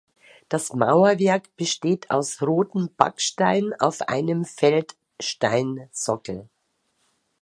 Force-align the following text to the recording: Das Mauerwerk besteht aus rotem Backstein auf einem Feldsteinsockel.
Das 0.49 0.73
Mauerwerk 0.73 1.55
besteht 1.57 2.09
aus 2.09 2.41
rotem 2.41 2.89
Backstein 2.97 3.71
auf 3.79 4.01
einem 4.01 4.45
Feldsteinsockel. 4.45 6.49